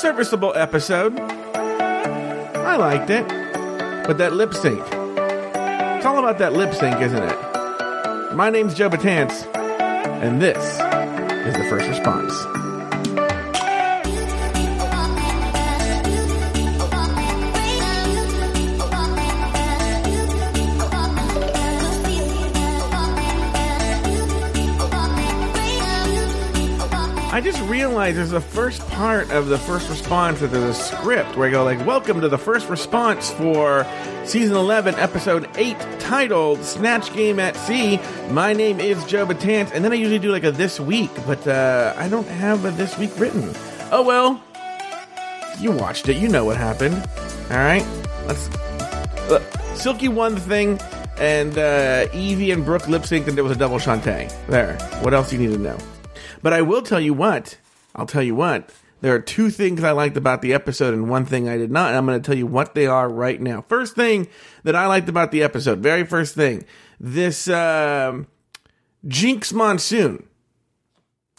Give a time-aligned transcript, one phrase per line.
[0.00, 1.20] serviceable episode.
[1.20, 3.28] I liked it.
[4.06, 4.80] But that lip sync.
[4.80, 8.34] It's all about that lip sync, isn't it?
[8.34, 9.44] My name's Joe Betance,
[10.22, 12.32] and this is the first response.
[27.40, 31.38] I just realized there's a first part of the first response that there's a script
[31.38, 33.86] where I go like, "Welcome to the first response for
[34.26, 39.82] season 11, episode 8, titled "Snatch Game at Sea." My name is Joe Betance, and
[39.82, 42.98] then I usually do like a this week, but uh, I don't have a this
[42.98, 43.54] week written.
[43.90, 44.38] Oh well,
[45.58, 46.96] you watched it, you know what happened.
[47.50, 47.86] All right,
[48.26, 48.50] let's.
[49.30, 49.40] Uh,
[49.76, 50.78] Silky won the thing,
[51.18, 54.30] and uh, Evie and Brooke lip synced, and there was a double Shantay.
[54.48, 54.76] There.
[55.00, 55.78] What else do you need to know?
[56.42, 57.58] But I will tell you what.
[57.94, 58.70] I'll tell you what.
[59.00, 61.88] There are two things I liked about the episode and one thing I did not.
[61.88, 63.62] And I'm going to tell you what they are right now.
[63.62, 64.28] First thing
[64.62, 66.64] that I liked about the episode, very first thing,
[66.98, 68.26] this um,
[69.06, 70.26] Jinx Monsoon.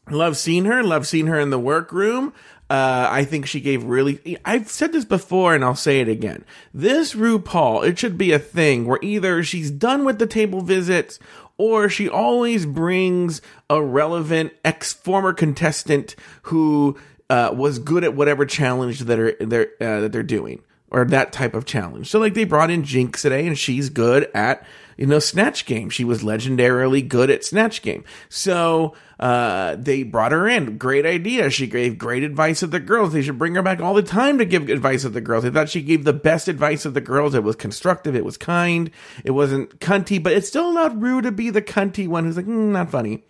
[0.09, 0.83] Love seeing her.
[0.83, 2.33] Love seeing her in the workroom.
[2.69, 4.37] Uh, I think she gave really.
[4.45, 6.45] I've said this before, and I'll say it again.
[6.73, 11.19] This RuPaul, it should be a thing where either she's done with the table visits,
[11.61, 16.97] or she always brings a relevant ex former contestant who
[17.29, 21.31] uh, was good at whatever challenge that are they're uh, that they're doing or that
[21.31, 22.09] type of challenge.
[22.09, 24.65] So like they brought in Jinx today, and she's good at
[25.01, 25.89] you know Snatch Game.
[25.89, 28.03] She was legendarily good at Snatch Game.
[28.29, 30.77] So uh, they brought her in.
[30.77, 31.49] Great idea.
[31.49, 33.11] She gave great advice of the girls.
[33.11, 35.43] They should bring her back all the time to give advice of the girls.
[35.43, 37.33] They thought she gave the best advice of the girls.
[37.33, 38.15] It was constructive.
[38.15, 38.91] It was kind.
[39.25, 42.45] It wasn't cunty, but it still allowed Ru to be the cunty one who's like,
[42.45, 43.23] mm, not funny.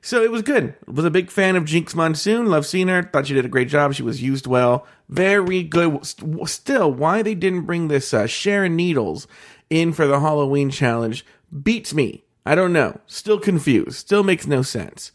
[0.00, 0.76] So it was good.
[0.86, 2.46] Was a big fan of Jinx Monsoon.
[2.46, 3.02] Love seeing her.
[3.02, 3.92] Thought she did a great job.
[3.92, 4.86] She was used well.
[5.08, 6.04] Very good.
[6.48, 9.26] Still, why they didn't bring this uh, Sharon Needles
[9.70, 11.24] in for the Halloween challenge
[11.62, 12.24] beats me.
[12.44, 13.00] I don't know.
[13.06, 13.96] Still confused.
[13.96, 15.12] Still makes no sense.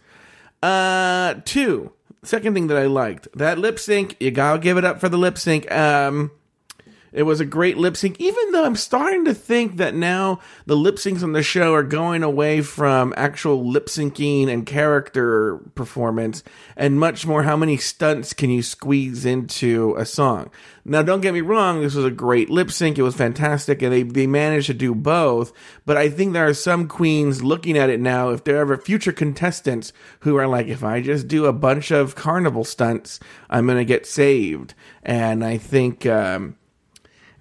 [0.61, 1.93] Uh, two.
[2.23, 4.15] Second thing that I liked that lip sync.
[4.19, 5.71] You gotta give it up for the lip sync.
[5.71, 6.31] Um,
[7.11, 10.77] it was a great lip sync, even though I'm starting to think that now the
[10.77, 16.43] lip syncs on the show are going away from actual lip syncing and character performance
[16.77, 20.49] and much more how many stunts can you squeeze into a song.
[20.83, 22.97] Now, don't get me wrong, this was a great lip sync.
[22.97, 25.53] It was fantastic, and they, they managed to do both.
[25.85, 28.77] But I think there are some queens looking at it now, if there are ever
[28.77, 33.67] future contestants who are like, if I just do a bunch of carnival stunts, I'm
[33.67, 34.73] going to get saved.
[35.03, 36.55] And I think, um,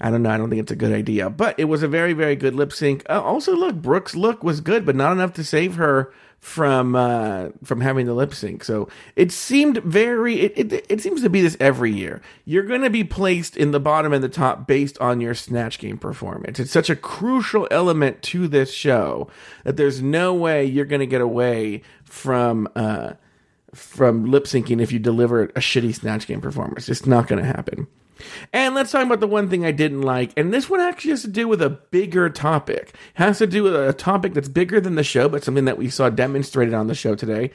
[0.01, 0.31] I don't know.
[0.31, 2.73] I don't think it's a good idea, but it was a very, very good lip
[2.73, 3.05] sync.
[3.09, 7.51] Uh, also, look, Brooke's look was good, but not enough to save her from uh,
[7.63, 8.65] from having the lip sync.
[8.65, 10.41] So it seemed very.
[10.41, 12.23] It, it, it seems to be this every year.
[12.47, 15.79] You're going to be placed in the bottom and the top based on your snatch
[15.79, 16.59] game performance.
[16.59, 19.29] It's such a crucial element to this show
[19.65, 22.69] that there's no way you're going to get away from.
[22.75, 23.13] Uh,
[23.73, 26.89] from lip syncing if you deliver a shitty snatch game performance.
[26.89, 27.87] It's not going to happen.
[28.53, 30.33] And let's talk about the one thing I didn't like.
[30.37, 32.89] And this one actually has to do with a bigger topic.
[32.89, 35.79] It has to do with a topic that's bigger than the show, but something that
[35.79, 37.51] we saw demonstrated on the show today.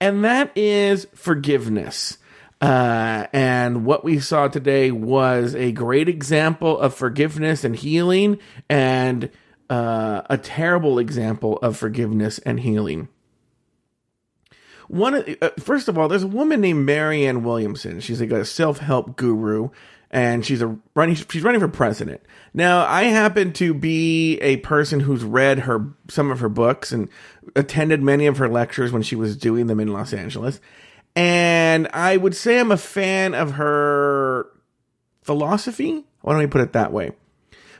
[0.00, 2.18] And that is forgiveness.
[2.60, 8.38] Uh, and what we saw today was a great example of forgiveness and healing,
[8.70, 9.30] and
[9.68, 13.08] uh, a terrible example of forgiveness and healing
[14.88, 18.00] one uh, first of all, there's a woman named Marianne Williamson.
[18.00, 19.70] She's like a self help guru,
[20.14, 21.16] and she's a running.
[21.16, 22.22] She's running for president.
[22.54, 27.08] Now, I happen to be a person who's read her some of her books and
[27.56, 30.60] attended many of her lectures when she was doing them in Los Angeles,
[31.16, 34.46] and I would say I'm a fan of her
[35.22, 36.04] philosophy.
[36.20, 37.10] Why don't we put it that way?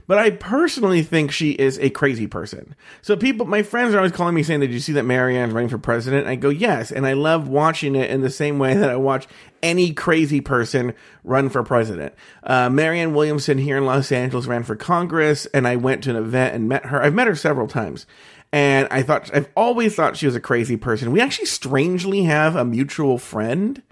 [0.06, 2.75] But I personally think she is a crazy person.
[3.00, 5.70] So people, my friends are always calling me saying, did you see that Marianne's running
[5.70, 6.26] for president?
[6.26, 6.92] I go, yes.
[6.92, 9.26] And I love watching it in the same way that I watch
[9.62, 12.15] any crazy person run for president.
[12.42, 16.16] Uh, Marianne Williamson here in Los Angeles ran for Congress and I went to an
[16.16, 17.03] event and met her.
[17.03, 18.06] I've met her several times.
[18.53, 21.12] And I thought, I've always thought she was a crazy person.
[21.12, 23.83] We actually strangely have a mutual friend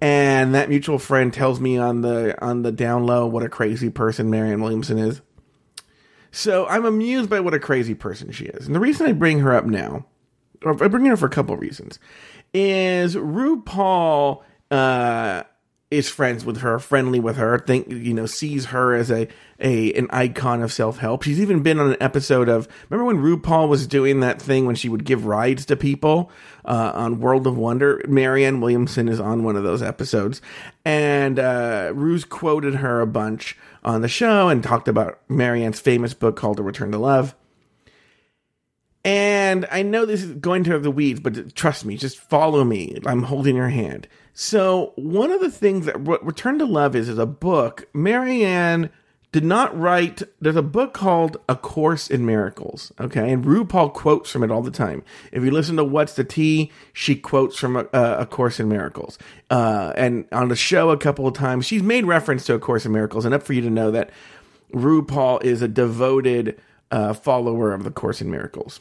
[0.00, 3.88] and that mutual friend tells me on the on the down low what a crazy
[3.88, 5.22] person Marianne Williamson is.
[6.34, 8.66] So I'm amused by what a crazy person she is.
[8.66, 10.04] And the reason I bring her up now,
[10.62, 12.00] or I bring her up for a couple reasons,
[12.52, 15.44] is RuPaul uh,
[15.96, 19.28] is friends with her, friendly with her, think you know sees her as a
[19.60, 21.22] a an icon of self help.
[21.22, 24.76] She's even been on an episode of remember when RuPaul was doing that thing when
[24.76, 26.30] she would give rides to people
[26.64, 28.02] uh, on World of Wonder.
[28.08, 30.40] Marianne Williamson is on one of those episodes,
[30.84, 36.14] and uh, Ru's quoted her a bunch on the show and talked about Marianne's famous
[36.14, 37.34] book called A Return to Love.
[39.04, 42.64] And I know this is going to have the weeds, but trust me, just follow
[42.64, 42.98] me.
[43.04, 44.08] I'm holding your hand.
[44.32, 47.86] So, one of the things that Return to Love is is a book.
[47.92, 48.90] Marianne
[49.30, 50.22] did not write.
[50.40, 52.92] There's a book called A Course in Miracles.
[52.98, 55.04] Okay, and RuPaul quotes from it all the time.
[55.32, 59.18] If you listen to What's the Tee, she quotes from a, a Course in Miracles.
[59.50, 62.86] Uh, and on the show, a couple of times, she's made reference to A Course
[62.86, 63.24] in Miracles.
[63.24, 64.10] And Enough for you to know that
[64.72, 66.58] RuPaul is a devoted
[66.90, 68.80] uh, follower of the Course in Miracles.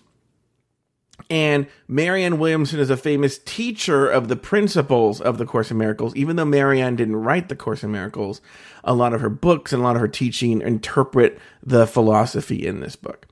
[1.29, 6.15] And Marianne Williamson is a famous teacher of the principles of the Course in Miracles.
[6.15, 8.41] Even though Marianne didn't write the Course in Miracles,
[8.83, 12.79] a lot of her books and a lot of her teaching interpret the philosophy in
[12.79, 13.27] this book.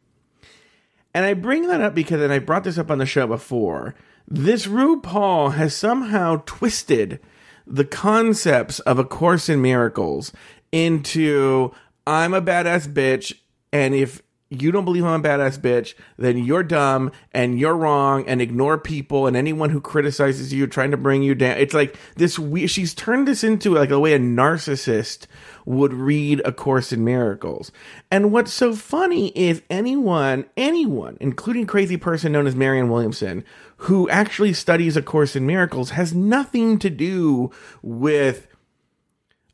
[1.14, 3.96] And I bring that up because, and I brought this up on the show before,
[4.28, 7.20] this RuPaul has somehow twisted
[7.68, 10.32] the concepts of A Course in Miracles
[10.72, 11.72] into
[12.08, 13.34] I'm a badass bitch,
[13.74, 14.22] and if
[14.52, 18.78] you don't believe I'm a badass bitch, then you're dumb and you're wrong and ignore
[18.78, 21.58] people and anyone who criticizes you trying to bring you down.
[21.58, 25.26] It's like this we she's turned this into like the way a narcissist
[25.66, 27.72] would read a course in miracles.
[28.12, 33.46] And what's so funny is anyone, anyone, including crazy person known as Marianne Williamson,
[33.78, 37.52] who actually studies a course in miracles has nothing to do
[37.82, 38.48] with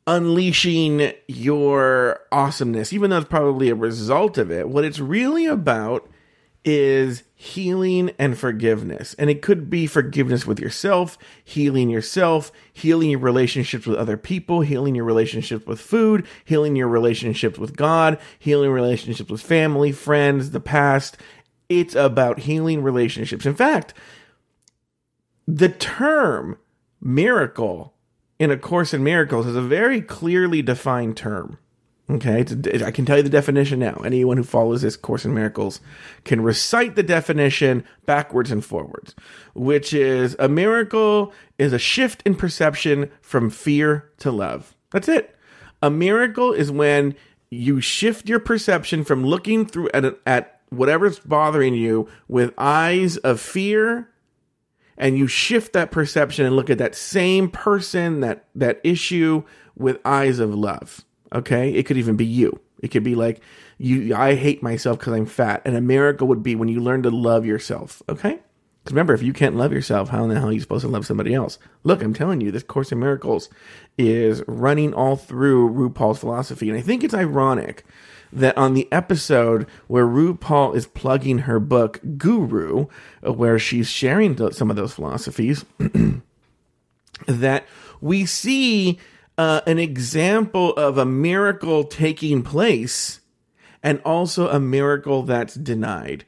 [0.08, 4.66] unleashing your awesomeness, even though it's probably a result of it.
[4.66, 6.08] What it's really about
[6.64, 9.14] is healing and forgiveness.
[9.18, 14.62] And it could be forgiveness with yourself, healing yourself, healing your relationships with other people,
[14.62, 20.52] healing your relationships with food, healing your relationships with God, healing relationships with family, friends,
[20.52, 21.18] the past.
[21.68, 23.44] It's about healing relationships.
[23.44, 23.92] In fact,
[25.46, 26.56] the term
[26.98, 27.94] miracle
[28.38, 31.58] in A Course in Miracles is a very clearly defined term.
[32.10, 32.40] Okay,
[32.82, 34.00] I can tell you the definition now.
[34.02, 35.80] Anyone who follows this Course in Miracles
[36.24, 39.14] can recite the definition backwards and forwards,
[39.54, 44.74] which is a miracle is a shift in perception from fear to love.
[44.90, 45.36] That's it.
[45.82, 47.14] A miracle is when
[47.50, 53.38] you shift your perception from looking through at, at whatever's bothering you with eyes of
[53.38, 54.08] fear
[54.98, 59.44] and you shift that perception and look at that same person, that that issue
[59.76, 61.04] with eyes of love.
[61.32, 61.72] Okay?
[61.72, 62.60] It could even be you.
[62.82, 63.40] It could be like
[63.78, 65.62] you I hate myself cuz I'm fat.
[65.64, 68.02] And a miracle would be when you learn to love yourself.
[68.08, 68.40] Okay?
[68.82, 70.88] Because remember, if you can't love yourself, how in the hell are you supposed to
[70.88, 71.58] love somebody else?
[71.84, 73.50] Look, I'm telling you, this Course in Miracles
[73.98, 76.70] is running all through RuPaul's philosophy.
[76.70, 77.84] And I think it's ironic
[78.32, 82.86] that on the episode where RuPaul is plugging her book Guru,
[83.26, 85.64] uh, where she's sharing some of those philosophies,
[87.26, 87.66] that
[88.00, 88.98] we see
[89.36, 93.20] uh, an example of a miracle taking place
[93.82, 96.24] and also a miracle that's denied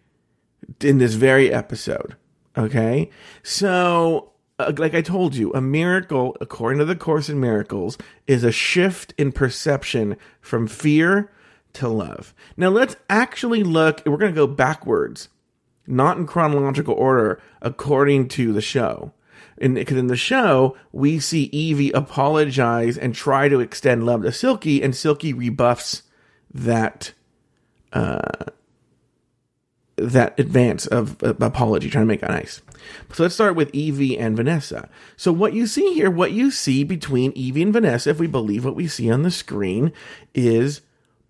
[0.81, 2.17] in this very episode.
[2.57, 3.11] Okay.
[3.43, 8.45] So, uh, like I told you, a miracle, according to the Course in Miracles, is
[8.45, 11.31] a shift in perception from fear
[11.75, 12.35] to love.
[12.57, 15.29] Now let's actually look, we're going to go backwards,
[15.87, 19.13] not in chronological order, according to the show.
[19.59, 24.83] Because in, the show, we see Evie apologize and try to extend love to Silky,
[24.83, 26.03] and Silky rebuffs
[26.55, 27.13] that
[27.93, 28.47] uh,
[29.97, 32.63] that advance of uh, apology, trying to make it nice.
[33.13, 34.89] So let's start with Evie and Vanessa.
[35.17, 38.65] So what you see here, what you see between Evie and Vanessa, if we believe
[38.65, 39.93] what we see on the screen,
[40.35, 40.81] is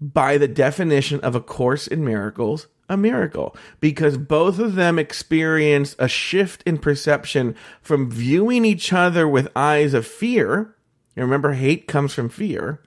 [0.00, 5.95] by the definition of A Course in Miracles, a miracle because both of them experienced
[5.99, 10.75] a shift in perception from viewing each other with eyes of fear.
[11.14, 12.80] You remember, hate comes from fear.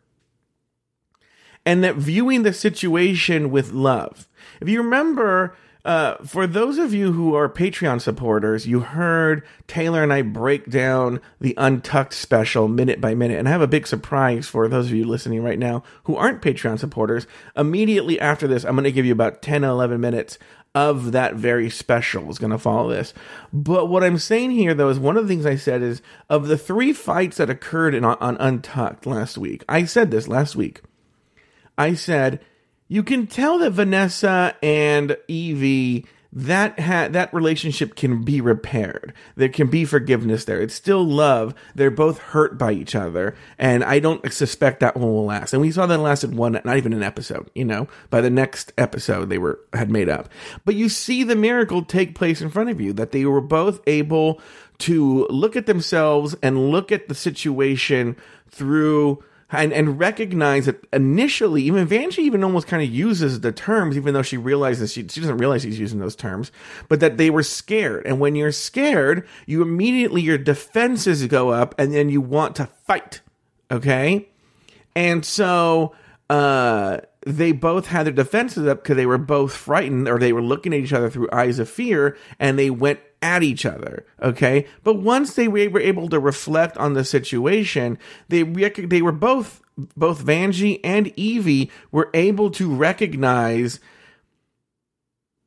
[1.66, 4.28] And that viewing the situation with love.
[4.60, 10.02] If you remember, uh, for those of you who are Patreon supporters, you heard Taylor
[10.02, 13.40] and I break down the Untucked special minute by minute.
[13.40, 16.42] And I have a big surprise for those of you listening right now who aren't
[16.42, 17.28] Patreon supporters.
[17.58, 20.38] Immediately after this, I'm going to give you about 10 11 minutes
[20.76, 23.14] of that very special is going to follow this.
[23.52, 26.48] But what I'm saying here, though, is one of the things I said is of
[26.48, 30.82] the three fights that occurred in, on Untucked last week, I said this last week.
[31.78, 32.40] I said,
[32.94, 39.16] you can tell that Vanessa and Evie that ha- that relationship can be repaired.
[39.36, 40.62] There can be forgiveness there.
[40.62, 41.56] It's still love.
[41.74, 45.54] They're both hurt by each other, and I don't suspect that one will last.
[45.54, 47.50] And we saw that lasted one, not even an episode.
[47.56, 50.30] You know, by the next episode they were had made up.
[50.64, 53.82] But you see the miracle take place in front of you that they were both
[53.88, 54.40] able
[54.80, 58.18] to look at themselves and look at the situation
[58.52, 63.96] through and, and recognize that initially, even Vanjie even almost kind of uses the terms,
[63.98, 66.52] even though she realizes she, she doesn't realize he's using those terms,
[66.90, 68.06] but that they were scared.
[68.06, 72.66] And when you're scared, you immediately, your defenses go up and then you want to
[72.66, 73.22] fight.
[73.70, 74.28] Okay.
[74.96, 75.96] And so,
[76.30, 80.42] uh, they both had their defenses up because they were both frightened or they were
[80.42, 84.06] looking at each other through eyes of fear and they went at each other.
[84.22, 84.68] Okay.
[84.84, 89.62] But once they were able to reflect on the situation, they, rec- they were both,
[89.98, 93.80] both Vanjie and Evie were able to recognize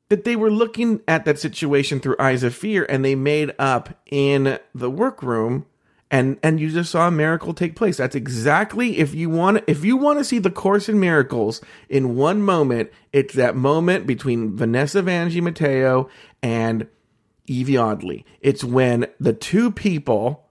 [0.09, 4.01] that they were looking at that situation through eyes of fear and they made up
[4.07, 5.67] in the workroom
[6.11, 9.85] and and you just saw a miracle take place that's exactly if you want if
[9.85, 14.57] you want to see the course in miracles in one moment it's that moment between
[14.57, 16.09] vanessa vanjie mateo
[16.43, 16.87] and
[17.47, 20.47] evie oddly it's when the two people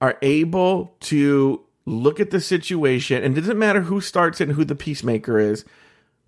[0.00, 4.56] are able to look at the situation and it doesn't matter who starts it and
[4.56, 5.64] who the peacemaker is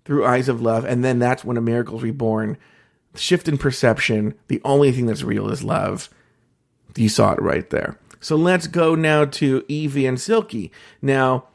[0.05, 2.57] through eyes of love and then that's when a miracle is reborn.
[3.15, 4.33] Shift in perception.
[4.47, 6.09] The only thing that's real is love.
[6.95, 7.97] You saw it right there.
[8.19, 10.71] So let's go now to Evie and Silky.
[11.01, 11.47] Now,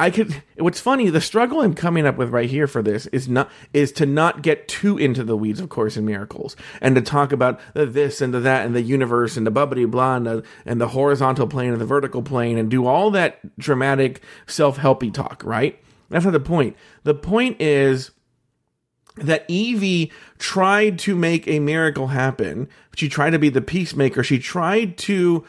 [0.00, 0.42] I could.
[0.56, 3.92] What's funny, the struggle I'm coming up with right here for this is not is
[3.92, 7.60] to not get too into the weeds of Course in Miracles and to talk about
[7.74, 10.80] the this and the that and the universe and the bubbly blah and the, and
[10.80, 15.42] the horizontal plane and the vertical plane and do all that dramatic self helpy talk.
[15.44, 15.78] Right?
[16.08, 16.76] That's not the point.
[17.04, 18.10] The point is
[19.16, 22.68] that Evie tried to make a miracle happen.
[22.96, 24.22] She tried to be the peacemaker.
[24.22, 25.44] She tried to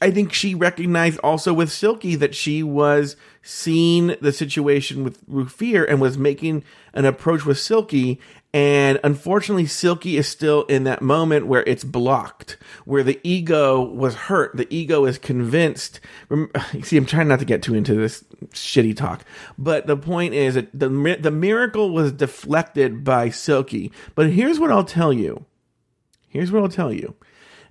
[0.00, 5.84] I think she recognized also with Silky that she was seeing the situation with Rufir
[5.88, 6.64] and was making
[6.94, 8.18] an approach with Silky.
[8.54, 14.14] And unfortunately, Silky is still in that moment where it's blocked, where the ego was
[14.14, 14.56] hurt.
[14.56, 16.00] The ego is convinced.
[16.82, 19.24] See, I'm trying not to get too into this shitty talk,
[19.58, 20.88] but the point is that the,
[21.20, 23.92] the miracle was deflected by Silky.
[24.14, 25.44] But here's what I'll tell you.
[26.28, 27.14] Here's what I'll tell you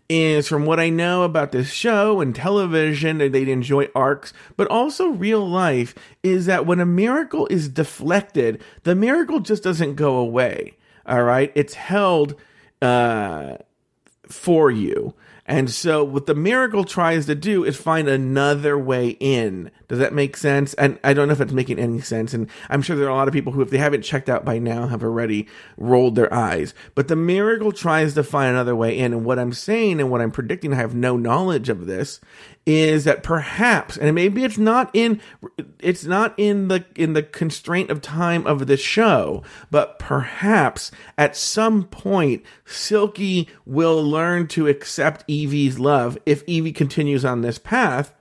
[0.09, 5.07] is from what I know about this show and television, they'd enjoy arcs, but also
[5.09, 10.75] real life, is that when a miracle is deflected, the miracle just doesn't go away.
[11.05, 11.51] All right.
[11.55, 12.35] It's held
[12.81, 13.57] uh,
[14.27, 15.15] for you.
[15.45, 19.71] And so what the miracle tries to do is find another way in.
[19.93, 20.73] Does that make sense?
[20.73, 22.33] And I don't know if it's making any sense.
[22.33, 24.43] And I'm sure there are a lot of people who, if they haven't checked out
[24.43, 25.47] by now, have already
[25.77, 26.73] rolled their eyes.
[26.95, 29.13] But the miracle tries to find another way in.
[29.13, 32.19] And what I'm saying and what I'm predicting, I have no knowledge of this,
[32.65, 35.21] is that perhaps, and maybe it's not in,
[35.77, 41.37] it's not in the, in the constraint of time of the show, but perhaps at
[41.37, 48.11] some point, Silky will learn to accept Evie's love if Evie continues on this path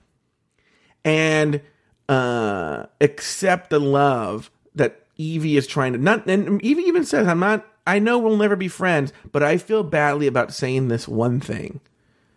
[1.04, 1.60] and,
[2.08, 7.40] uh, accept the love that Evie is trying to, not, and Evie even says, I'm
[7.40, 11.40] not, I know we'll never be friends, but I feel badly about saying this one
[11.40, 11.80] thing.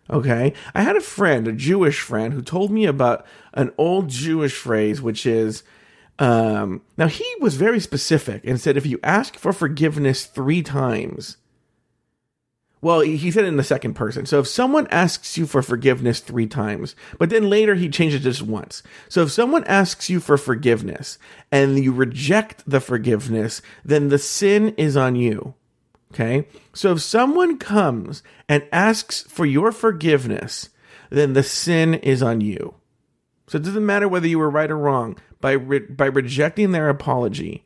[0.08, 0.52] Okay.
[0.74, 5.02] I had a friend, a Jewish friend, who told me about an old Jewish phrase,
[5.02, 5.62] which is,
[6.18, 11.36] um, now he was very specific and said if you ask for forgiveness three times,
[12.86, 14.26] well, he said it in the second person.
[14.26, 18.20] So if someone asks you for forgiveness three times, but then later he changed it
[18.20, 18.84] just once.
[19.08, 21.18] So if someone asks you for forgiveness
[21.50, 25.54] and you reject the forgiveness, then the sin is on you.
[26.12, 26.46] Okay.
[26.74, 30.68] So if someone comes and asks for your forgiveness,
[31.10, 32.76] then the sin is on you.
[33.48, 35.18] So it doesn't matter whether you were right or wrong.
[35.40, 37.64] By, re- by rejecting their apology,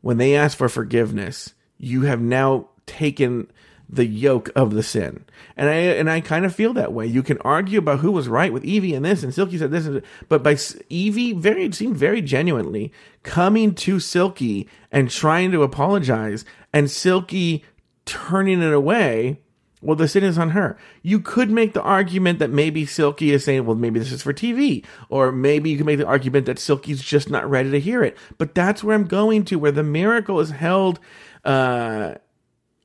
[0.00, 3.50] when they ask for forgiveness, you have now taken
[3.88, 5.24] the yoke of the sin.
[5.56, 7.06] And I and I kind of feel that way.
[7.06, 10.02] You can argue about who was right with Evie and this, and Silky said this,
[10.28, 10.56] but by
[10.88, 17.64] Evie, very seemed very genuinely coming to Silky and trying to apologize, and Silky
[18.04, 19.40] turning it away.
[19.82, 20.76] Well, the sin is on her.
[21.02, 24.32] You could make the argument that maybe Silky is saying, well, maybe this is for
[24.32, 24.84] TV.
[25.10, 28.16] Or maybe you can make the argument that Silky's just not ready to hear it.
[28.38, 30.98] But that's where I'm going to, where the miracle is held
[31.44, 32.14] uh,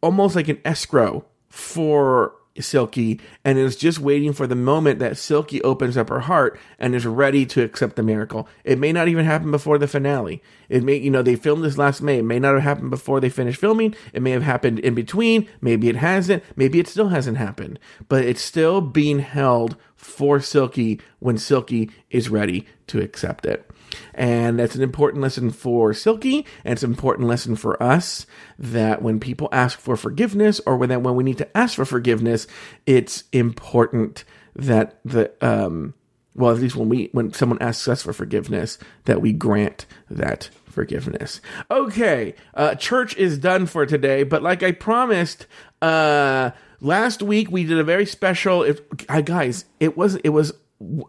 [0.01, 5.61] almost like an escrow for Silky and is just waiting for the moment that Silky
[5.61, 8.47] opens up her heart and is ready to accept the miracle.
[8.63, 10.43] It may not even happen before the finale.
[10.67, 12.19] It may, you know, they filmed this last May.
[12.19, 13.95] It may not have happened before they finished filming.
[14.13, 15.47] It may have happened in between.
[15.61, 16.43] Maybe it hasn't.
[16.55, 17.79] Maybe it still hasn't happened.
[18.09, 23.70] But it's still being held for Silky when Silky is ready to accept it.
[24.13, 28.25] And that's an important lesson for Silky, and it's an important lesson for us
[28.59, 31.85] that when people ask for forgiveness or when that when we need to ask for
[31.85, 32.47] forgiveness,
[32.85, 34.23] it's important
[34.55, 35.93] that the um
[36.33, 40.49] well, at least when we when someone asks us for forgiveness, that we grant that
[40.65, 41.41] forgiveness.
[41.69, 45.45] Okay, uh, church is done for today, but like I promised,
[45.81, 48.63] uh, last week we did a very special.
[48.63, 48.79] If,
[49.09, 50.53] uh, guys, it was it was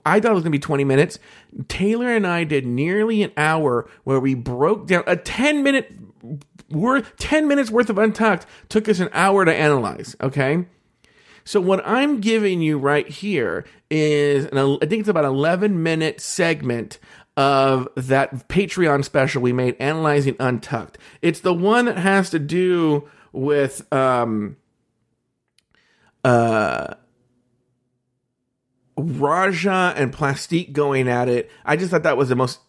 [0.04, 1.18] I thought it was going to be 20 minutes.
[1.68, 5.92] Taylor and I did nearly an hour where we broke down a 10 minute
[6.70, 10.64] worth 10 minutes worth of untucked took us an hour to analyze, okay?
[11.44, 16.20] So what I'm giving you right here is an, I think it's about 11 minute
[16.20, 16.98] segment
[17.36, 20.98] of that Patreon special we made analyzing Untucked.
[21.22, 24.56] It's the one that has to do with um
[26.24, 26.94] uh
[28.98, 31.50] Ra'Jah and Plastique going at it.
[31.64, 32.60] I just thought that was the most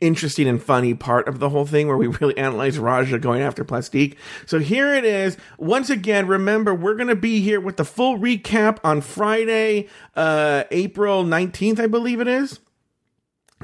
[0.00, 3.64] interesting and funny part of the whole thing where we really analyze Ra'Jah going after
[3.64, 4.16] Plastique.
[4.46, 5.36] So here it is.
[5.58, 10.64] Once again, remember, we're going to be here with the full recap on Friday, uh,
[10.70, 12.60] April 19th, I believe it is.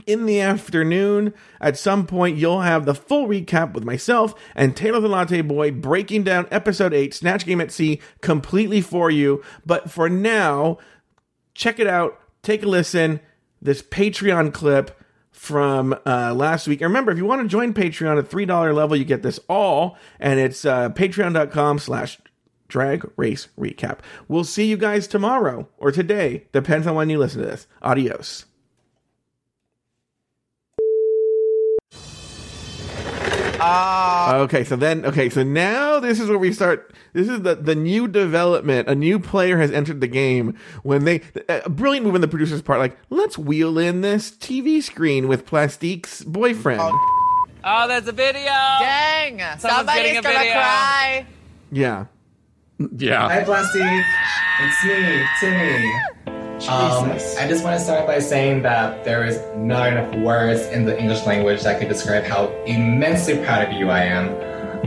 [0.07, 5.01] In the afternoon, at some point, you'll have the full recap with myself and Taylor
[5.01, 9.43] the Latte Boy breaking down episode 8, Snatch Game at Sea, completely for you.
[9.65, 10.77] But for now,
[11.57, 12.21] check it out.
[12.43, 13.21] Take a listen.
[13.61, 15.01] This Patreon clip
[15.33, 16.81] from uh, last week.
[16.81, 19.97] And remember, if you want to join Patreon at $3 level, you get this all.
[20.19, 22.19] And it's uh, patreon.com slash
[22.69, 23.99] drag race recap.
[24.29, 26.47] We'll see you guys tomorrow or today.
[26.53, 27.67] Depends on when you listen to this.
[27.83, 28.47] Adios.
[33.61, 34.37] Ah.
[34.39, 36.93] Okay, so then, okay, so now this is where we start.
[37.13, 38.89] This is the the new development.
[38.89, 42.63] A new player has entered the game when they a brilliant move on the producer's
[42.63, 42.79] part.
[42.79, 46.81] Like, let's wheel in this TV screen with Plastique's boyfriend.
[46.83, 48.45] Oh, there's a video.
[48.45, 49.39] Dang!
[49.39, 50.53] Someone's Somebody's gonna video.
[50.53, 51.27] cry.
[51.73, 52.05] Yeah,
[52.97, 53.29] Yeah.
[53.29, 54.05] Hi, Plastique.
[54.61, 56.36] It's me, Timmy.
[56.57, 60.87] Um, I just want to start by saying that there is not enough words in
[60.87, 64.35] the English language that could describe how immensely proud of you I am.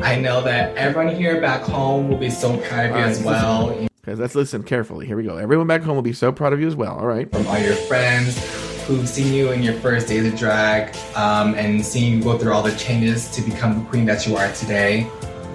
[0.03, 3.23] I know that everyone here back home will be so proud of you Alright, as
[3.23, 3.87] well.
[4.01, 5.05] because let's listen carefully.
[5.05, 5.37] Here we go.
[5.37, 6.97] Everyone back home will be so proud of you as well.
[6.97, 7.31] All right.
[7.31, 8.37] From all your friends
[8.85, 12.51] who've seen you in your first days of drag um, and seeing you go through
[12.51, 15.07] all the changes to become the queen that you are today.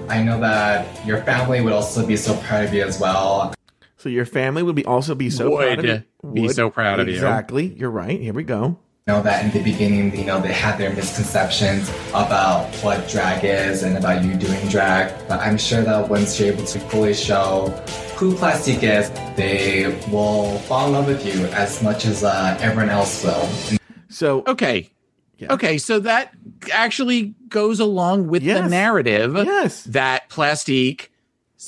[0.08, 3.53] I know that your family would also be so proud of you as well.
[4.04, 6.02] So your family would be also be so proud of you.
[6.20, 7.14] Would be so proud of you.
[7.14, 7.68] Exactly.
[7.74, 8.20] You're right.
[8.20, 8.76] Here we go.
[9.06, 13.82] know that in the beginning, you know, they had their misconceptions about what drag is
[13.82, 15.10] and about you doing drag.
[15.26, 17.68] But I'm sure that once you're able to fully show
[18.18, 22.90] who Plastique is, they will fall in love with you as much as uh, everyone
[22.90, 23.48] else will.
[24.10, 24.90] So Okay.
[25.38, 25.54] Yeah.
[25.54, 26.34] Okay, so that
[26.70, 28.62] actually goes along with Yes.
[28.64, 29.82] the narrative Yes.
[29.84, 31.10] that Plastique.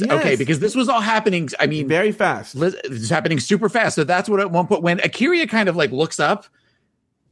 [0.01, 0.11] Yes.
[0.11, 1.49] Okay, because this was all happening.
[1.59, 2.55] I mean, very fast.
[2.57, 3.95] Is happening super fast.
[3.95, 6.47] So that's what at one point when A'keria kind of like looks up,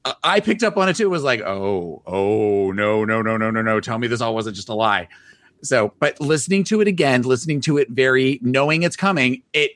[0.04, 1.10] uh, I picked up on it too.
[1.10, 3.80] Was like, oh, oh, no, no, no, no, no, no.
[3.80, 5.08] Tell me this all wasn't just a lie.
[5.62, 9.72] So, but listening to it again, listening to it very knowing it's coming, it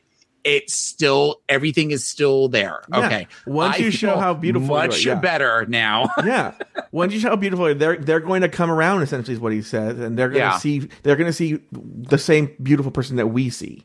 [0.57, 2.83] it's still everything is still there.
[2.93, 3.07] Yeah.
[3.07, 5.15] Okay, Once I you show how beautiful you are, much yeah.
[5.17, 6.09] better now.
[6.25, 6.55] yeah.
[6.93, 9.03] Once you show how beautiful they are, they're they're going to come around.
[9.03, 10.59] Essentially, is what he says, and they're going to Yeah.
[10.59, 13.85] see they're going to see the same beautiful person that we see.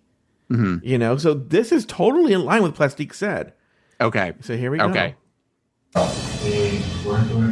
[0.52, 0.86] Mm-hmm.
[0.86, 3.54] You know, so this is totally in line with Plastique said.
[4.00, 4.86] okay, So here we go.
[4.90, 5.16] okay.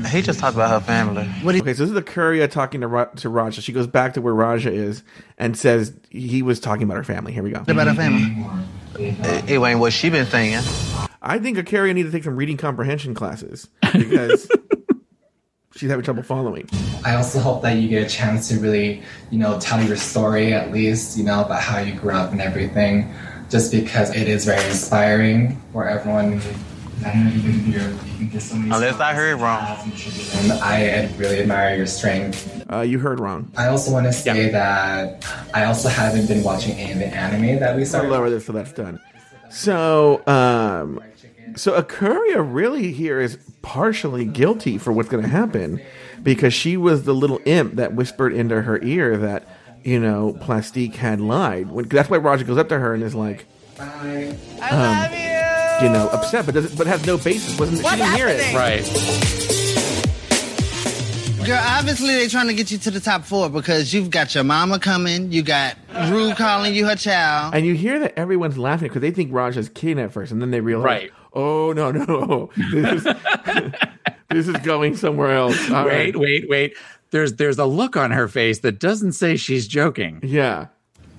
[0.09, 1.25] He just talked about her family.
[1.43, 3.61] What Okay, so this is the Courier talking to Ra- to Ra'Jah.
[3.61, 5.03] She goes back to where Ra'Jah is
[5.37, 7.31] and says he was talking about her family.
[7.31, 7.61] Here we go.
[7.67, 8.45] about her family?
[8.99, 10.63] It ain't what she been saying.
[11.21, 14.49] I think A'keria need to take some reading comprehension classes because
[15.75, 16.67] she's having trouble following.
[17.05, 20.53] I also hope that you get a chance to really, you know, tell your story
[20.53, 23.13] at least, you know, about how you grew up and everything,
[23.49, 26.41] just because it is very inspiring for everyone.
[27.05, 29.61] I know you can hear, you can so many Unless I heard wrong.
[30.61, 32.63] I really admire your strength.
[32.71, 33.51] Uh, you heard wrong.
[33.57, 37.59] I also want to say that I also haven't been watching any of the anime
[37.59, 38.11] that we I'll started.
[38.11, 38.99] lower this so that's done.
[39.49, 41.01] So, um,
[41.55, 45.81] so A'keria really here is partially guilty for what's going to happen
[46.23, 49.47] because she was the little imp that whispered into her ear that
[49.83, 51.69] you know Plastique had lied.
[51.71, 53.45] When, that's why Ra'Jah goes up to her and is like,
[53.77, 54.35] Bye.
[54.61, 55.30] I love you.
[55.81, 57.57] You know, upset, but does but has no basis.
[57.59, 58.53] Wasn't What's she didn't hear it?
[58.55, 58.83] Right.
[61.45, 64.43] Girl, obviously they're trying to get you to the top four because you've got your
[64.43, 65.75] mama coming, you got
[66.11, 67.55] Ru calling you her child.
[67.55, 70.51] And you hear that everyone's laughing because they think Ra'Jah's kidding at first, and then
[70.51, 71.11] they realize, Right.
[71.33, 73.13] oh no, no, this is
[74.29, 75.57] this is going somewhere else.
[75.71, 76.15] All right.
[76.15, 76.77] Wait, wait, wait.
[77.09, 80.19] There's there's a look on her face that doesn't say she's joking.
[80.23, 80.67] yeah.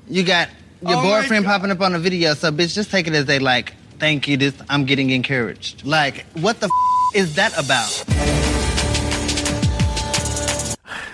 [0.08, 0.48] You got
[0.86, 3.38] your Oh boyfriend popping up on the video, so bitch, just take it as they
[3.40, 5.86] like, thank you, this I'm getting encouraged.
[5.86, 7.88] Like, what the f- is that about?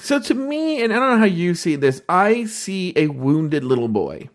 [0.01, 3.62] So to me, and I don't know how you see this, I see a wounded
[3.62, 4.31] little boy.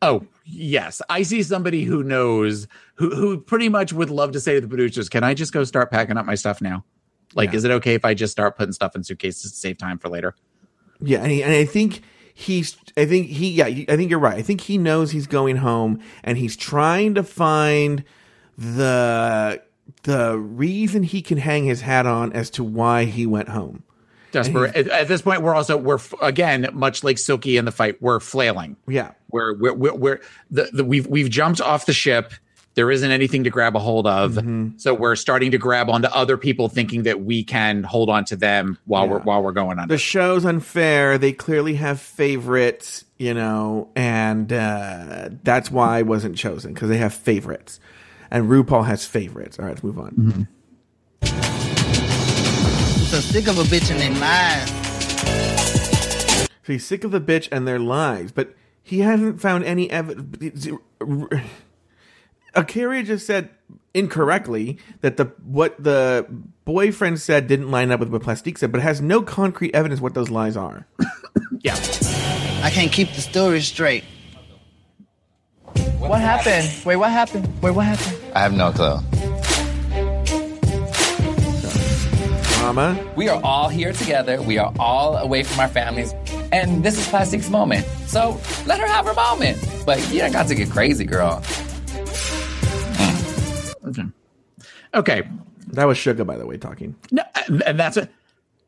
[0.00, 1.02] Oh, yes.
[1.10, 4.68] I see somebody who knows who who pretty much would love to say to the
[4.68, 6.84] producers, "Can I just go start packing up my stuff now?
[7.34, 7.56] Like, Yeah.
[7.58, 10.08] is it okay if I just start putting stuff in suitcases to save time for
[10.08, 10.34] later?"
[11.02, 12.00] Yeah, and, he, and I think
[12.38, 12.76] he's.
[12.96, 13.50] I think he.
[13.50, 14.38] Yeah, I think you're right.
[14.38, 18.04] I think he knows he's going home, and he's trying to find
[18.56, 19.62] the
[20.04, 23.82] the reason he can hang his hat on as to why he went home.
[24.30, 24.76] Desperate.
[24.76, 28.00] At, at this point, we're also we're again much like Silky in the fight.
[28.00, 28.76] We're flailing.
[28.86, 30.20] Yeah, We're we're we're, we're
[30.50, 32.32] the, the we've we've jumped off the ship.
[32.74, 34.78] There isn't anything to grab a hold of, Mm-hmm.
[34.78, 38.36] so we're starting to grab onto other people, thinking that we can hold on to
[38.36, 39.88] them while we're while we're going on.
[39.88, 41.18] the show's unfair.
[41.18, 46.98] They clearly have favorites, you know, and uh, that's why I wasn't chosen because they
[46.98, 47.80] have favorites,
[48.30, 49.58] and RuPaul has favorites.
[49.58, 50.46] All right, let's move on.
[53.08, 54.68] So sick of a bitch and they lies.
[56.64, 60.68] So he's sick of the bitch and their lies, but he hasn't found any evidence.
[62.54, 63.50] A'keria just said
[63.94, 66.26] incorrectly that the what the
[66.64, 70.14] boyfriend said didn't line up with what Plastique said, but has no concrete evidence what
[70.14, 70.86] those lies are.
[71.60, 71.74] yeah.
[72.62, 74.04] I can't keep the story straight.
[75.98, 76.70] What happened?
[76.84, 77.46] Wait, what happened?
[77.62, 78.16] Wait, what happened?
[78.34, 78.98] I have no clue.
[82.60, 84.42] Mama, We are all here together.
[84.42, 86.12] We are all away from our families.
[86.52, 87.86] And this is Plastique's moment.
[88.06, 89.58] So let her have her moment.
[89.86, 91.42] But you don't got to get crazy, girl.
[94.94, 95.22] Okay.
[95.68, 96.94] that was Sugar, by the way, talking.
[97.10, 98.10] No, and and that's what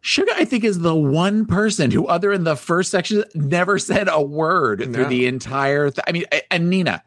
[0.03, 4.09] Sugar, I think, is the one person who, other in the first section, never said
[4.11, 5.91] a word through the entire.
[5.91, 7.03] Th- I mean, and Nina,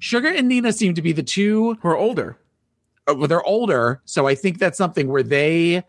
[0.00, 1.74] Sugar and Nina seem to be the two.
[1.82, 2.36] Who are older?
[3.08, 5.84] uh, Well, they're older, so I think that's something where they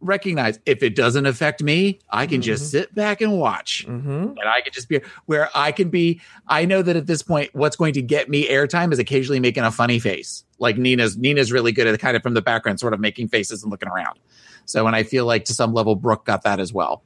[0.00, 4.08] recognize if it doesn't affect me, I can just sit back and watch, Mm-hmm.
[4.38, 6.20] and I can just be where I can be.
[6.46, 9.64] I know that at this point, what's going to get me airtime is occasionally making
[9.64, 10.44] a funny face.
[10.58, 13.62] Like Nina's, Nina's really good at kind of from the background, sort of making faces
[13.62, 14.18] and looking around.
[14.64, 17.02] So, and I feel like to some level, Brooke got that as well.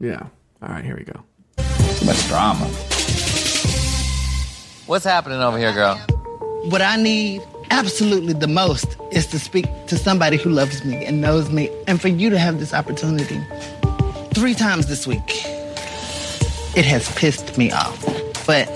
[0.00, 0.26] Yeah.
[0.62, 1.22] All right, here we go.
[1.96, 2.64] Too much drama.
[4.86, 5.96] What's happening over here, girl?
[6.70, 11.20] What I need absolutely the most is to speak to somebody who loves me and
[11.20, 13.40] knows me, and for you to have this opportunity
[14.34, 15.44] three times this week.
[16.74, 18.00] It has pissed me off,
[18.46, 18.66] but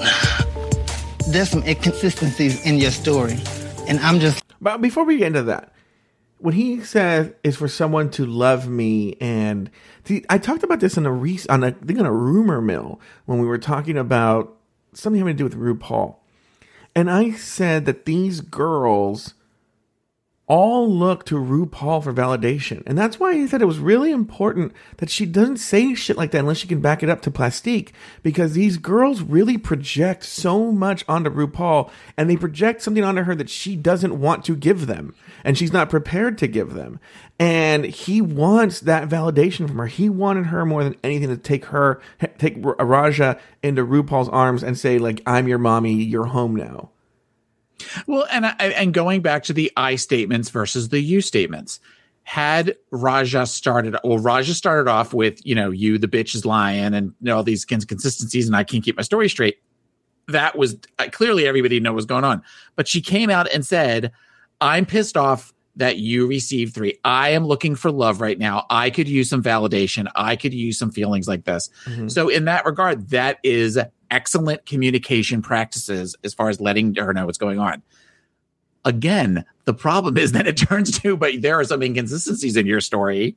[1.29, 3.39] there's some inconsistencies in your story,
[3.89, 5.73] and I'm just But before we get into that,
[6.39, 9.71] when he says is for someone to love me, and
[10.29, 13.01] I talked about this in a re- on a I think on a rumor mill
[13.25, 14.57] when we were talking about
[14.93, 16.17] something having to do with RuPaul,
[16.95, 19.35] and I said that these girls
[20.49, 24.73] all look to RuPaul for validation, and that's why he said it was really important
[24.99, 27.93] that she doesn't say shit like that unless she can back it up to Plastique,
[28.23, 33.35] because these girls really project so much onto RuPaul, and they project something onto her
[33.35, 37.01] that she doesn't want to give them, and she's not prepared to give them,
[37.41, 39.87] and he wants that validation from her.
[39.87, 42.01] He wanted her more than anything to take her,
[42.39, 46.91] take Ra'Jah into RuPaul's arms and say like, "I'm your mommy, you're home now."
[48.07, 51.81] Well, and and going back to the I statements versus the you statements,
[52.23, 56.95] had Ra'Jah started, well, Ra'Jah started off with, you know, you the bitch is lying,
[56.95, 59.59] and you know, all these inconsistencies and I can't keep my story straight.
[60.29, 62.43] That was uh, clearly everybody know was going on,
[62.75, 64.11] but she came out and said,
[64.61, 66.99] "I'm pissed off." That you received three.
[67.05, 68.65] I am looking for love right now.
[68.71, 70.07] I could use some validation.
[70.17, 71.69] I could use some feelings like this.
[72.09, 73.79] So, in that regard, that is
[74.11, 77.83] excellent communication practices as far as letting her know what's going on.
[78.85, 82.81] Again, the problem is that it turns to, but there are some inconsistencies in your
[82.81, 83.37] story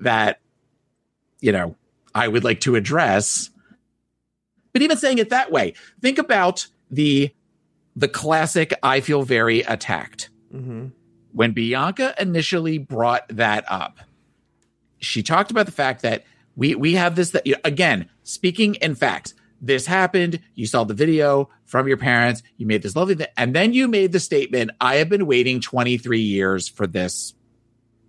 [0.00, 0.40] that,
[1.40, 1.76] you know,
[2.14, 3.50] I would like to address.
[4.72, 7.32] But even saying it that way, think about the
[7.94, 10.28] the classic I feel very attacked.
[10.54, 10.88] Mm-hmm.
[11.36, 13.98] When Bianca initially brought that up,
[14.96, 16.24] she talked about the fact that
[16.56, 20.40] we we have this that again, speaking in facts, this happened.
[20.54, 22.42] You saw the video from your parents.
[22.56, 23.26] You made this lovely thing.
[23.36, 27.34] And then you made the statement, I have been waiting 23 years for this,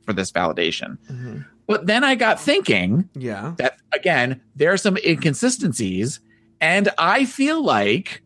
[0.05, 0.97] for this validation.
[1.11, 1.39] Mm-hmm.
[1.67, 3.55] But then I got thinking Yeah.
[3.57, 6.21] that again, there are some inconsistencies.
[6.61, 8.23] And I feel like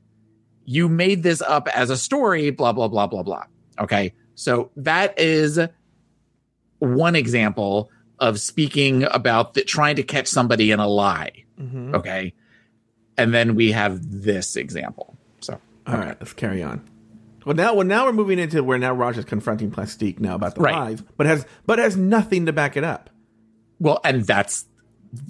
[0.65, 3.45] you made this up as a story, blah, blah, blah, blah, blah.
[3.79, 4.13] Okay.
[4.41, 5.59] So that is
[6.79, 11.43] one example of speaking about the, trying to catch somebody in a lie.
[11.59, 11.93] Mhm.
[11.93, 12.33] Okay.
[13.19, 15.15] And then we have this example.
[15.41, 16.81] So, All right, let's carry on.
[17.45, 20.55] Well, now, well, now we're moving into where now Raj is confronting Plastique now about
[20.55, 20.73] the Right.
[20.75, 23.11] lies, but has but has nothing to back it up.
[23.79, 24.65] well, and that's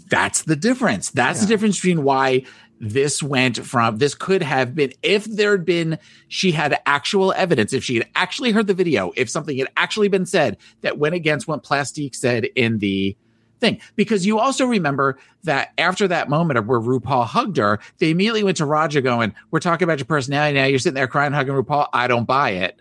[0.10, 1.10] that's the difference.
[1.10, 2.44] That's the difference between why
[2.82, 7.84] this went from this could have been if there'd been she had actual evidence, if
[7.84, 11.48] she had actually heard the video, if something had actually been said that went against
[11.48, 13.16] what Plastique said in the
[13.60, 13.80] thing.
[13.96, 18.44] Because you also remember that after that moment of where RuPaul hugged her, they immediately
[18.44, 20.66] went to Ra'Jah going, We're talking about your personality now.
[20.66, 21.88] You're sitting there crying, hugging RuPaul.
[21.94, 22.80] I don't buy it.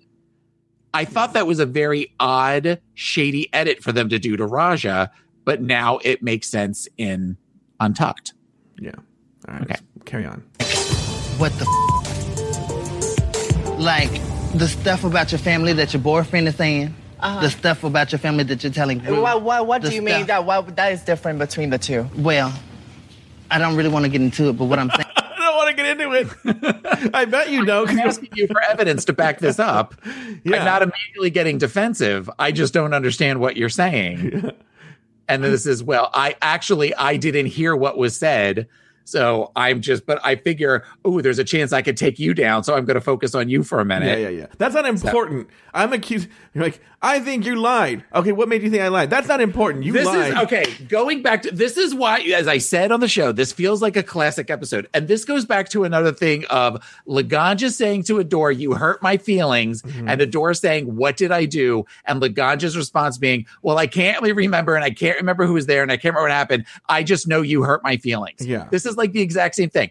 [0.95, 5.11] I thought that was a very odd, shady edit for them to do to Ra'Jah,
[5.45, 7.37] but now it makes sense in
[7.79, 8.33] Untucked.
[8.79, 8.93] Yeah.
[9.49, 9.63] All right.
[9.63, 9.77] Okay.
[10.01, 10.43] Let's carry on.
[11.39, 11.67] What the
[13.67, 14.11] f- Like,
[14.55, 17.41] the stuff about your family that your boyfriend is saying, Uh-huh.
[17.43, 19.21] the stuff about your family that you're telling Ru.
[19.21, 22.09] Why, why, what do you mean that why, that is different between the two?
[22.17, 22.53] Well,
[23.51, 25.05] I don't really want to get into it, but what I'm saying.
[25.17, 27.11] I don't want to get into it.
[27.15, 27.85] I bet you know.
[27.85, 29.95] 'cause I'm you're- asking you for evidence to back this up.
[30.45, 30.57] Yeah.
[30.61, 32.31] I'm not immediately getting defensive.
[32.39, 34.51] I just don't understand what you're saying.
[35.29, 38.67] And this is, well, I actually I didn't hear what was said.
[39.05, 42.63] So I'm just, but I figure, oh, there's a chance I could take you down.
[42.65, 44.19] So I'm going to focus on you for a minute.
[44.19, 44.47] Yeah, yeah, yeah.
[44.59, 45.49] That's not important.
[45.75, 46.29] I'm accused.
[46.55, 48.05] You're like, I think you lied.
[48.15, 49.09] Okay, what made you think I lied?
[49.11, 49.85] That's not important.
[49.85, 50.33] You This lied.
[50.35, 50.65] is okay.
[50.89, 53.97] Going back to this is why, as I said on the show, this feels like
[53.97, 58.53] a classic episode, and this goes back to another thing of Laganja saying to Adore,
[58.53, 60.09] "You hurt my feelings," Mm-hmm.
[60.11, 64.33] and Adore saying, "What did I do?" And Laganja's response being, "Well, I can't really
[64.35, 66.67] remember, and I can't remember who was there, and I can't remember what happened.
[66.89, 68.69] I just know you hurt my feelings." Yeah.
[68.71, 69.91] this is like the exact same thing.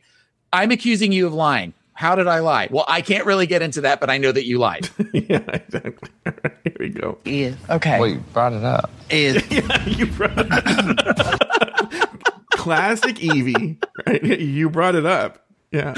[0.53, 1.73] I'm accusing you of lying.
[1.93, 2.69] How did I lie?
[2.71, 4.89] Well, I can't really get into that, but I know that you lied.
[5.13, 6.09] yeah, exactly.
[6.25, 7.17] All right, here we go.
[7.25, 7.99] is Okay.
[7.99, 8.89] Well, you brought it up.
[9.09, 12.19] is Yeah, you brought it up.
[12.51, 14.23] Classic Evie, right?
[14.23, 15.45] You brought it up.
[15.71, 15.93] Yeah.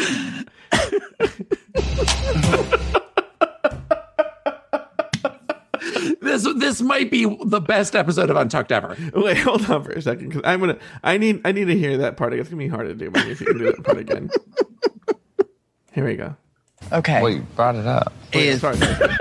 [6.72, 8.96] This this might be the best episode of Untucked ever.
[9.14, 10.78] Wait, hold on for a second, because I'm gonna.
[11.04, 11.42] I need.
[11.44, 12.32] I need to hear that part.
[12.32, 12.42] again.
[12.42, 14.30] It's gonna be hard to do, but if you can do that part again.
[15.92, 16.38] Here we go.
[16.94, 17.22] Okay.
[17.22, 18.14] Well, you brought it up.
[18.34, 18.78] Wait, is sorry.
[18.78, 19.18] sorry.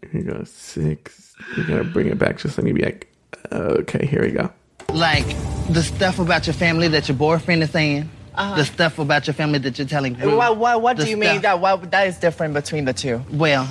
[0.00, 0.42] here we go.
[0.44, 1.34] Six.
[1.58, 3.14] We gotta bring it back just so you be like.
[3.52, 4.50] Okay, here we go.
[4.94, 5.26] like
[5.68, 8.08] the stuff about your family that your boyfriend is saying,
[8.40, 8.56] Uh-huh.
[8.56, 10.36] the stuff about your family that you're telling Ru.
[10.36, 13.22] Why, why, what do you mean that why, that is different between the two?
[13.30, 13.68] Well,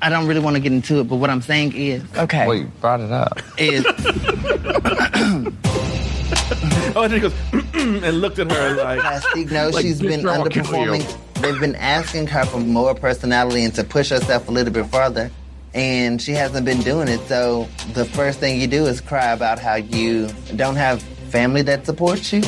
[0.00, 2.46] I don't really want to get into it, but what I'm saying is, Okay.
[2.46, 3.38] Well, you brought it up.
[3.58, 3.84] is
[6.98, 7.34] Oh, and then he goes
[8.04, 9.00] and looked at her like.
[9.00, 10.70] Plastique knows Like, she's bitch, been I'll kill you.
[10.70, 11.42] underperforming.
[11.42, 15.30] They've been asking her for more personality and to push herself a little bit further.
[15.74, 17.20] And she hasn't been doing it.
[17.28, 21.84] So the first thing you do is cry about how you don't have family that
[21.84, 22.42] supports you.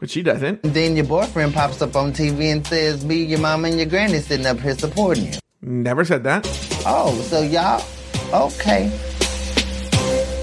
[0.00, 0.62] But she doesn't.
[0.62, 4.18] Then your boyfriend pops up on TV and says, Me, your mom, and your granny
[4.18, 5.38] sitting up here supporting you.
[5.60, 6.46] Never said that.
[6.86, 7.84] Oh, so y'all,
[8.32, 8.90] okay.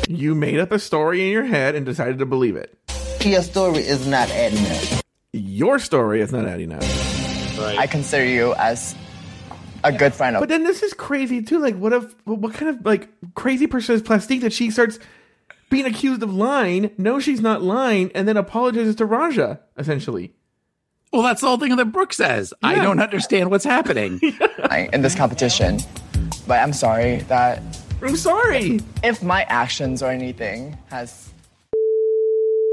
[0.08, 2.78] You made up a story in your head and decided to believe it.
[3.26, 5.04] Your story is not adding up.
[5.34, 6.84] Your story is not adding up.
[7.60, 8.96] I consider you as
[9.84, 11.58] a good friend of But then this is crazy too.
[11.58, 12.16] Like, what if?
[12.26, 15.00] What kind of like crazy person is Plastique that she starts
[15.70, 20.34] being accused of lying, knows she's not lying, and then apologizes to Ra'Jah essentially.
[21.14, 22.54] Well, that's the whole thing that Brooke says.
[22.62, 24.20] I don't understand what's happening.
[24.94, 25.80] In this competition.
[26.46, 27.62] But I'm sorry that
[28.02, 28.82] I'm sorry.
[29.04, 31.30] if my actions or anything has